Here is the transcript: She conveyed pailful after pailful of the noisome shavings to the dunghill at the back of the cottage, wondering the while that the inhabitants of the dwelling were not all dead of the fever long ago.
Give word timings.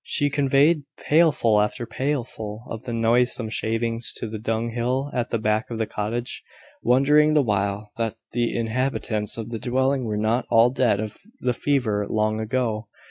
She 0.03 0.31
conveyed 0.31 0.81
pailful 0.97 1.61
after 1.63 1.85
pailful 1.85 2.63
of 2.71 2.85
the 2.85 2.91
noisome 2.91 3.49
shavings 3.49 4.11
to 4.13 4.27
the 4.27 4.39
dunghill 4.39 5.11
at 5.13 5.29
the 5.29 5.37
back 5.37 5.69
of 5.69 5.77
the 5.77 5.85
cottage, 5.85 6.41
wondering 6.81 7.35
the 7.35 7.43
while 7.43 7.91
that 7.97 8.15
the 8.31 8.55
inhabitants 8.57 9.37
of 9.37 9.51
the 9.51 9.59
dwelling 9.59 10.05
were 10.05 10.17
not 10.17 10.47
all 10.49 10.71
dead 10.71 10.99
of 10.99 11.17
the 11.41 11.53
fever 11.53 12.03
long 12.09 12.41
ago. 12.41 12.87